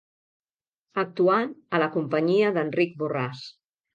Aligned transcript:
Actuà 1.01 1.35
a 1.79 1.83
la 1.85 1.91
companyia 1.97 2.49
d'Enric 2.57 2.99
Borràs. 3.05 3.45